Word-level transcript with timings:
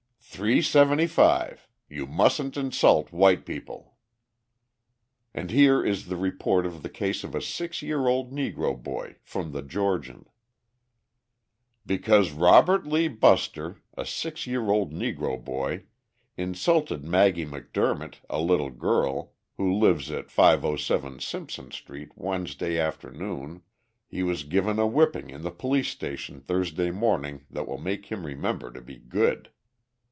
"Three 0.33 0.61
seventy 0.61 1.07
five 1.07 1.67
you 1.89 2.07
mustn't 2.07 2.55
insult 2.57 3.11
white 3.11 3.45
people." 3.45 3.97
And 5.33 5.51
here 5.51 5.85
is 5.85 6.07
the 6.07 6.15
report 6.15 6.65
of 6.65 6.81
the 6.81 6.89
case 6.89 7.23
of 7.25 7.35
a 7.35 7.41
six 7.41 7.81
year 7.83 8.07
old 8.07 8.31
Negro 8.31 8.81
boy 8.81 9.17
from 9.21 9.51
the 9.51 9.61
Georgian: 9.61 10.25
Because 11.85 12.31
Robert 12.31 12.87
Lee 12.87 13.09
Buster, 13.09 13.81
a 13.97 14.05
six 14.05 14.47
year 14.47 14.69
old 14.71 14.93
Negro 14.93 15.43
boy, 15.43 15.83
insulted 16.37 17.03
Maggie 17.03 17.45
McDermott, 17.45 18.15
a 18.29 18.41
little 18.41 18.71
girl, 18.71 19.33
who 19.57 19.71
lives 19.73 20.09
at 20.09 20.31
507 20.31 21.19
Simpson 21.19 21.69
Street, 21.71 22.13
Wednesday 22.15 22.79
afternoon, 22.79 23.61
he 24.07 24.23
was 24.23 24.43
given 24.45 24.79
a 24.79 24.87
whipping 24.87 25.29
in 25.29 25.41
the 25.43 25.51
police 25.51 25.89
station 25.89 26.39
Thursday 26.39 26.89
morning 26.89 27.45
that 27.51 27.67
will 27.67 27.77
make 27.77 28.05
him 28.05 28.25
remember 28.25 28.71
to 28.71 28.81
be 28.81 28.95
good. 28.95 29.49